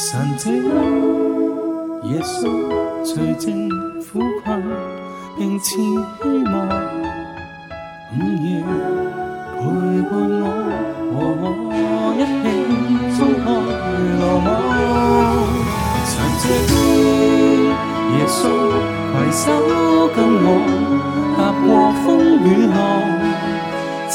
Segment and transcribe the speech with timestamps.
[0.00, 0.60] 神借耶
[2.22, 2.46] 稣，
[3.04, 3.68] 除尽
[4.00, 4.62] 苦困，
[5.36, 6.54] 并赐希望。
[8.14, 8.60] 午夜
[9.54, 9.58] 陪
[10.08, 10.34] 伴我，
[11.12, 11.44] 和我
[12.16, 12.32] 一起
[13.18, 13.46] 冲破
[14.20, 14.46] 罗摩。
[16.04, 16.08] 神
[16.44, 16.46] 借
[18.16, 18.40] 耶稣，
[19.16, 19.44] 携手
[20.14, 20.16] 跟
[20.46, 20.48] 我
[21.36, 21.68] 踏过
[22.04, 22.06] 风
[22.44, 22.76] 与浪，
[24.08, 24.14] 照